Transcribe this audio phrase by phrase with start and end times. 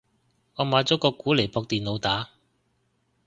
[0.55, 2.31] 我買咗個鼓嚟駁電腦打